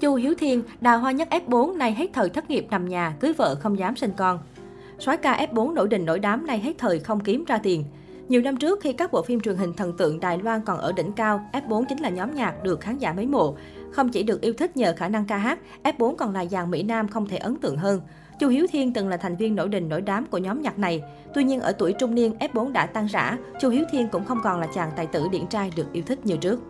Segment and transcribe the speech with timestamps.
[0.00, 3.32] Chu Hiếu Thiên, đào hoa nhất F4 nay hết thời thất nghiệp nằm nhà, cưới
[3.32, 4.38] vợ không dám sinh con.
[4.98, 7.84] Soái ca F4 nổi đình nổi đám nay hết thời không kiếm ra tiền.
[8.28, 10.92] Nhiều năm trước, khi các bộ phim truyền hình thần tượng Đài Loan còn ở
[10.92, 13.56] đỉnh cao, F4 chính là nhóm nhạc được khán giả mấy mộ.
[13.90, 16.82] Không chỉ được yêu thích nhờ khả năng ca hát, F4 còn là dàn Mỹ
[16.82, 18.00] Nam không thể ấn tượng hơn.
[18.40, 21.02] Chu Hiếu Thiên từng là thành viên nổi đình nổi đám của nhóm nhạc này.
[21.34, 24.38] Tuy nhiên ở tuổi trung niên, F4 đã tan rã, Chu Hiếu Thiên cũng không
[24.44, 26.60] còn là chàng tài tử điển trai được yêu thích như trước.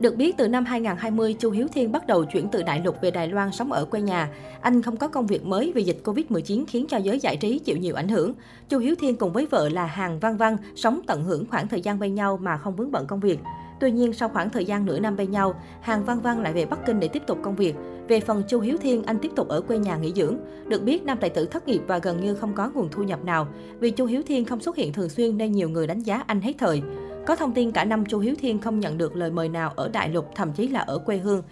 [0.00, 3.10] Được biết, từ năm 2020, Chu Hiếu Thiên bắt đầu chuyển từ Đại Lục về
[3.10, 4.28] Đài Loan sống ở quê nhà.
[4.60, 7.76] Anh không có công việc mới vì dịch Covid-19 khiến cho giới giải trí chịu
[7.76, 8.32] nhiều ảnh hưởng.
[8.68, 11.80] Chu Hiếu Thiên cùng với vợ là Hàng Văn Văn sống tận hưởng khoảng thời
[11.80, 13.38] gian bên nhau mà không vướng bận công việc.
[13.80, 16.66] Tuy nhiên, sau khoảng thời gian nửa năm bên nhau, Hàng Văn Văn lại về
[16.66, 17.74] Bắc Kinh để tiếp tục công việc.
[18.08, 20.36] Về phần Chu Hiếu Thiên, anh tiếp tục ở quê nhà nghỉ dưỡng.
[20.66, 23.24] Được biết, nam tài tử thất nghiệp và gần như không có nguồn thu nhập
[23.24, 23.48] nào.
[23.80, 26.40] Vì Chu Hiếu Thiên không xuất hiện thường xuyên nên nhiều người đánh giá anh
[26.40, 26.82] hết thời.
[27.26, 29.88] Có thông tin cả năm Chu Hiếu Thiên không nhận được lời mời nào ở
[29.88, 31.42] đại lục, thậm chí là ở quê hương.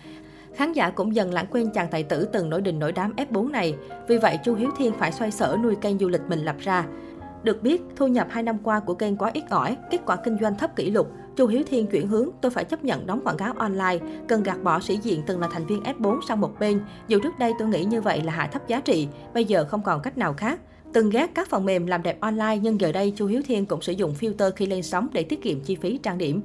[0.54, 3.50] Khán giả cũng dần lãng quên chàng tài tử từng nổi đình nổi đám F4
[3.50, 3.74] này.
[4.08, 6.86] Vì vậy, Chu Hiếu Thiên phải xoay sở nuôi kênh du lịch mình lập ra.
[7.42, 10.38] Được biết, thu nhập 2 năm qua của kênh quá ít ỏi, kết quả kinh
[10.40, 11.12] doanh thấp kỷ lục.
[11.36, 14.62] Chu Hiếu Thiên chuyển hướng, tôi phải chấp nhận đóng quảng cáo online, cần gạt
[14.62, 16.80] bỏ sĩ diện từng là thành viên F4 sang một bên.
[17.08, 19.82] Dù trước đây tôi nghĩ như vậy là hạ thấp giá trị, bây giờ không
[19.82, 20.60] còn cách nào khác.
[20.92, 23.82] Từng ghét các phần mềm làm đẹp online nhưng giờ đây Chu Hiếu Thiên cũng
[23.82, 26.42] sử dụng filter khi lên sóng để tiết kiệm chi phí trang điểm.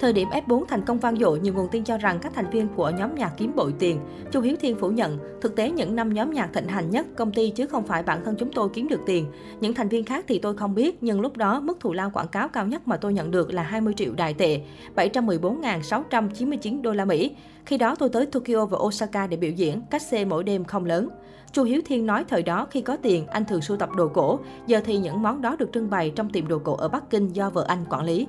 [0.00, 2.68] Thời điểm F4 thành công vang dội, nhiều nguồn tin cho rằng các thành viên
[2.68, 4.00] của nhóm nhạc kiếm bội tiền.
[4.32, 7.32] Chu Hiếu Thiên phủ nhận, thực tế những năm nhóm nhạc thịnh hành nhất, công
[7.32, 9.26] ty chứ không phải bản thân chúng tôi kiếm được tiền.
[9.60, 12.28] Những thành viên khác thì tôi không biết, nhưng lúc đó mức thù lao quảng
[12.28, 14.60] cáo cao nhất mà tôi nhận được là 20 triệu đài tệ,
[14.96, 17.36] 714.699 đô la Mỹ.
[17.66, 20.84] Khi đó tôi tới Tokyo và Osaka để biểu diễn, cách xe mỗi đêm không
[20.84, 21.08] lớn.
[21.52, 24.38] Chu Hiếu Thiên nói thời đó khi có tiền, anh thường sưu tập đồ cổ,
[24.66, 27.28] giờ thì những món đó được trưng bày trong tiệm đồ cổ ở Bắc Kinh
[27.32, 28.26] do vợ anh quản lý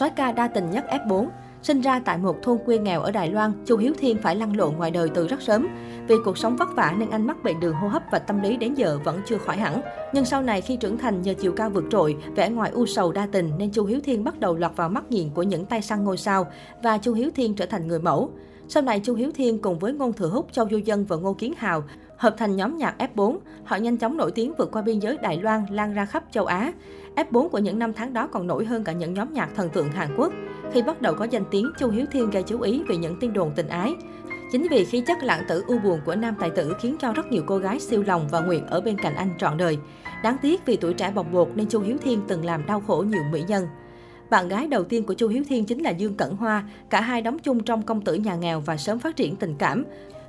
[0.00, 1.28] sói ca đa tình nhất F4.
[1.62, 4.56] Sinh ra tại một thôn quê nghèo ở Đài Loan, Chu Hiếu Thiên phải lăn
[4.56, 5.68] lộn ngoài đời từ rất sớm.
[6.08, 8.56] Vì cuộc sống vất vả nên anh mắc bệnh đường hô hấp và tâm lý
[8.56, 9.80] đến giờ vẫn chưa khỏi hẳn.
[10.12, 13.12] Nhưng sau này khi trưởng thành nhờ chiều cao vượt trội, vẻ ngoài u sầu
[13.12, 15.82] đa tình nên Chu Hiếu Thiên bắt đầu lọt vào mắt nhìn của những tay
[15.82, 16.46] săn ngôi sao
[16.82, 18.30] và Chu Hiếu Thiên trở thành người mẫu.
[18.68, 21.34] Sau này Chu Hiếu Thiên cùng với Ngôn Thừa Húc, Châu Du Dân và Ngô
[21.34, 21.84] Kiến Hào
[22.16, 23.38] hợp thành nhóm nhạc F4.
[23.64, 26.46] Họ nhanh chóng nổi tiếng vượt qua biên giới Đài Loan, lan ra khắp châu
[26.46, 26.72] Á.
[27.16, 29.90] F4 của những năm tháng đó còn nổi hơn cả những nhóm nhạc thần tượng
[29.90, 30.32] Hàn Quốc.
[30.72, 33.32] Khi bắt đầu có danh tiếng, Chu Hiếu Thiên gây chú ý vì những tin
[33.32, 33.94] đồn tình ái.
[34.52, 37.26] Chính vì khí chất lãng tử u buồn của nam tài tử khiến cho rất
[37.26, 39.78] nhiều cô gái siêu lòng và nguyện ở bên cạnh anh trọn đời.
[40.22, 43.04] Đáng tiếc vì tuổi trẻ bồng bột nên Chu Hiếu Thiên từng làm đau khổ
[43.08, 43.66] nhiều mỹ nhân.
[44.34, 46.64] Bạn gái đầu tiên của Chu Hiếu Thiên chính là Dương Cẩn Hoa.
[46.90, 49.84] Cả hai đóng chung trong công tử nhà nghèo và sớm phát triển tình cảm.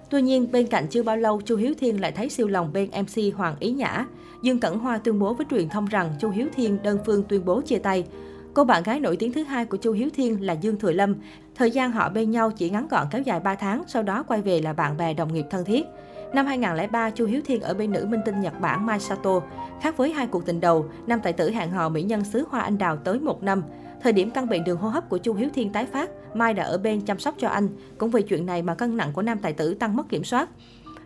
[0.09, 2.89] Tuy nhiên, bên cạnh chưa bao lâu, Chu Hiếu Thiên lại thấy siêu lòng bên
[2.89, 4.05] MC Hoàng Ý Nhã.
[4.41, 7.45] Dương Cẩn Hoa tuyên bố với truyền thông rằng Chu Hiếu Thiên đơn phương tuyên
[7.45, 8.05] bố chia tay.
[8.53, 11.15] Cô bạn gái nổi tiếng thứ hai của Chu Hiếu Thiên là Dương Thừa Lâm.
[11.55, 14.41] Thời gian họ bên nhau chỉ ngắn gọn kéo dài 3 tháng, sau đó quay
[14.41, 15.85] về là bạn bè đồng nghiệp thân thiết.
[16.33, 19.41] Năm 2003, Chu Hiếu Thiên ở bên nữ minh tinh Nhật Bản Mai Sato.
[19.81, 22.61] Khác với hai cuộc tình đầu, nam tài tử hẹn hò mỹ nhân xứ Hoa
[22.61, 23.63] Anh Đào tới một năm.
[24.05, 26.63] Thời điểm căn bệnh đường hô hấp của Chu Hiếu Thiên tái phát, Mai đã
[26.63, 27.69] ở bên chăm sóc cho anh.
[27.97, 30.49] Cũng vì chuyện này mà cân nặng của nam tài tử tăng mất kiểm soát.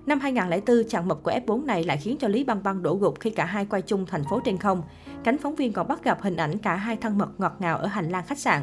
[0.05, 3.19] Năm 2004, chàng mập của F4 này lại khiến cho Lý Băng Băng đổ gục
[3.19, 4.81] khi cả hai quay chung thành phố trên không.
[5.23, 7.87] Cánh phóng viên còn bắt gặp hình ảnh cả hai thân mật ngọt ngào ở
[7.87, 8.61] hành lang khách sạn.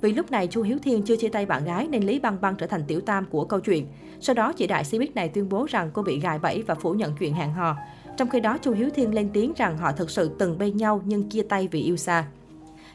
[0.00, 2.54] Vì lúc này Chu Hiếu Thiên chưa chia tay bạn gái nên Lý Băng Băng
[2.54, 3.86] trở thành tiểu tam của câu chuyện.
[4.20, 6.92] Sau đó, chị đại Cbiz này tuyên bố rằng cô bị gài bẫy và phủ
[6.92, 7.76] nhận chuyện hẹn hò.
[8.16, 11.02] Trong khi đó, Chu Hiếu Thiên lên tiếng rằng họ thực sự từng bên nhau
[11.04, 12.24] nhưng chia tay vì yêu xa.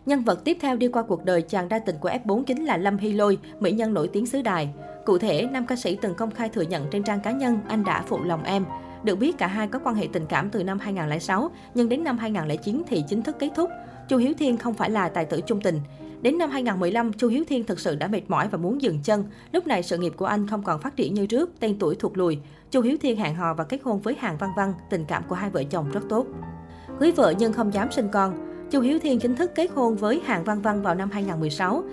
[0.06, 2.78] Nhân vật tiếp theo đi qua cuộc đời chàng đa tình của F4 chính là
[2.78, 4.70] Lâm Hy Lôi, mỹ nhân nổi tiếng xứ đài.
[5.06, 7.84] Cụ thể, nam ca sĩ từng công khai thừa nhận trên trang cá nhân anh
[7.84, 8.66] đã phụ lòng em.
[9.04, 12.18] Được biết cả hai có quan hệ tình cảm từ năm 2006, nhưng đến năm
[12.18, 13.70] 2009 thì chính thức kết thúc.
[14.10, 15.80] Chu Hiếu Thiên không phải là tài tử chung tình.
[16.22, 19.26] Đến năm 2015, Chu Hiếu Thiên thực sự đã mệt mỏi và muốn dừng chân.
[19.52, 22.18] Lúc này sự nghiệp của anh không còn phát triển như trước, tên tuổi thụt
[22.18, 22.38] lùi.
[22.72, 25.36] Chu Hiếu Thiên hẹn hò và kết hôn với Hàng Văn Văn, tình cảm của
[25.36, 26.26] hai vợ chồng rất tốt.
[27.00, 28.53] Cưới vợ nhưng không dám sinh con.
[28.74, 31.84] Chu Hiếu Thiên chính thức kết hôn với Hạng Văn Văn vào năm 2016.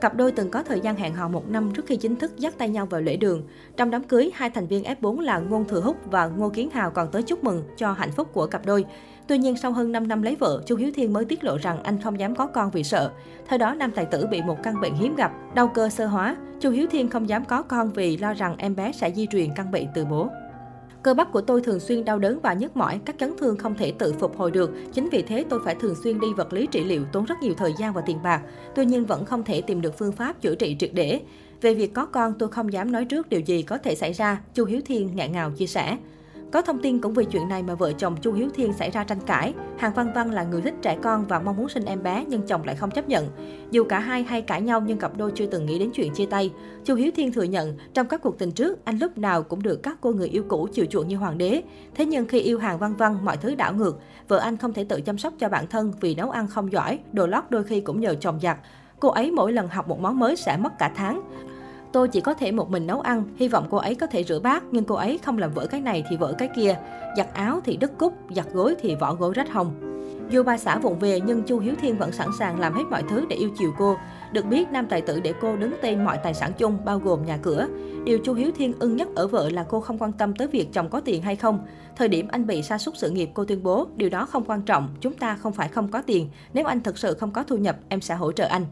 [0.00, 2.54] Cặp đôi từng có thời gian hẹn hò một năm trước khi chính thức dắt
[2.58, 3.42] tay nhau vào lễ đường.
[3.76, 6.90] Trong đám cưới, hai thành viên F4 là Ngôn Thừa Húc và Ngô Kiến Hào
[6.90, 8.84] còn tới chúc mừng cho hạnh phúc của cặp đôi.
[9.26, 11.82] Tuy nhiên, sau hơn 5 năm lấy vợ, Chu Hiếu Thiên mới tiết lộ rằng
[11.82, 13.10] anh không dám có con vì sợ.
[13.48, 16.36] Theo đó, nam tài tử bị một căn bệnh hiếm gặp, đau cơ sơ hóa.
[16.60, 19.48] Chu Hiếu Thiên không dám có con vì lo rằng em bé sẽ di truyền
[19.56, 20.28] căn bệnh từ bố.
[21.02, 23.74] Cơ bắp của tôi thường xuyên đau đớn và nhức mỏi, các chấn thương không
[23.74, 24.70] thể tự phục hồi được.
[24.92, 27.54] Chính vì thế tôi phải thường xuyên đi vật lý trị liệu tốn rất nhiều
[27.56, 28.42] thời gian và tiền bạc.
[28.74, 31.20] Tuy nhiên vẫn không thể tìm được phương pháp chữa trị triệt để.
[31.60, 34.40] Về việc có con, tôi không dám nói trước điều gì có thể xảy ra,
[34.54, 35.96] Chu Hiếu Thiên ngạn ngào chia sẻ.
[36.52, 39.04] Có thông tin cũng vì chuyện này mà vợ chồng Chu Hiếu Thiên xảy ra
[39.04, 39.54] tranh cãi.
[39.78, 42.42] Hàng Văn Văn là người thích trẻ con và mong muốn sinh em bé nhưng
[42.42, 43.28] chồng lại không chấp nhận.
[43.70, 46.26] Dù cả hai hay cãi nhau nhưng cặp đôi chưa từng nghĩ đến chuyện chia
[46.26, 46.52] tay.
[46.84, 49.82] Chu Hiếu Thiên thừa nhận trong các cuộc tình trước anh lúc nào cũng được
[49.82, 51.62] các cô người yêu cũ chiều chuộng như hoàng đế.
[51.94, 53.98] Thế nhưng khi yêu Hàng Văn Văn mọi thứ đảo ngược.
[54.28, 56.98] Vợ anh không thể tự chăm sóc cho bản thân vì nấu ăn không giỏi,
[57.12, 58.58] đồ lót đôi khi cũng nhờ chồng giặt.
[59.00, 61.22] Cô ấy mỗi lần học một món mới sẽ mất cả tháng.
[61.92, 64.40] Tôi chỉ có thể một mình nấu ăn, hy vọng cô ấy có thể rửa
[64.40, 66.76] bát, nhưng cô ấy không làm vỡ cái này thì vỡ cái kia.
[67.16, 69.74] Giặt áo thì đứt cúc, giặt gối thì vỏ gối rách hồng.
[70.30, 73.02] Dù bà xã vụng về nhưng Chu Hiếu Thiên vẫn sẵn sàng làm hết mọi
[73.08, 73.96] thứ để yêu chiều cô.
[74.32, 77.26] Được biết, nam tài tử để cô đứng tên mọi tài sản chung, bao gồm
[77.26, 77.66] nhà cửa.
[78.04, 80.72] Điều Chu Hiếu Thiên ưng nhất ở vợ là cô không quan tâm tới việc
[80.72, 81.58] chồng có tiền hay không.
[81.96, 84.62] Thời điểm anh bị sa sút sự nghiệp, cô tuyên bố, điều đó không quan
[84.62, 86.28] trọng, chúng ta không phải không có tiền.
[86.54, 88.66] Nếu anh thực sự không có thu nhập, em sẽ hỗ trợ anh.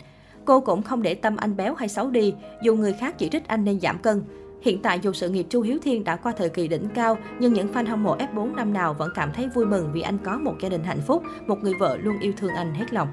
[0.50, 3.48] Cô cũng không để tâm anh béo hay xấu đi, dù người khác chỉ trích
[3.48, 4.22] anh nên giảm cân.
[4.62, 7.52] Hiện tại dù sự nghiệp Chu Hiếu Thiên đã qua thời kỳ đỉnh cao, nhưng
[7.52, 10.38] những fan hâm mộ F4 năm nào vẫn cảm thấy vui mừng vì anh có
[10.38, 13.08] một gia đình hạnh phúc, một người vợ luôn yêu thương anh hết lòng.